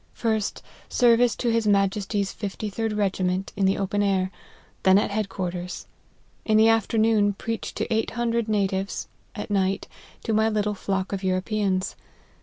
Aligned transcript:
First, 0.15 0.63
service 0.89 1.35
to 1.35 1.49
his 1.49 1.67
Majesty's 1.67 2.33
fifty 2.33 2.71
third 2.71 2.91
regiment, 2.93 3.53
in 3.55 3.65
the 3.67 3.77
open 3.77 4.01
air; 4.01 4.31
then 4.81 4.97
at 4.97 5.11
head 5.11 5.29
quarters; 5.29 5.85
in 6.43 6.57
the 6.57 6.67
afternoon, 6.69 7.33
preached 7.33 7.75
to 7.75 7.93
eight 7.93 8.09
hundred 8.17 8.49
natives; 8.49 9.07
at 9.35 9.51
night, 9.51 9.87
to 10.23 10.33
my 10.33 10.49
little 10.49 10.73
flock 10.73 11.13
of 11.13 11.23
Europeans. 11.23 11.95